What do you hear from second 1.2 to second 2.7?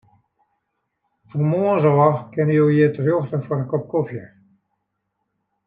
Fan moarns ôf kinne jo